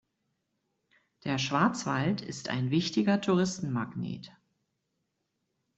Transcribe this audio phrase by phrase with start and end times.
[1.25, 4.35] Der Schwarzwald ist ein wichtiger Touristenmagnet.